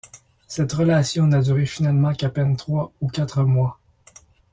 [0.47, 3.77] Cette relation n'a duré finalement qu'à peine trois ou quatre mois.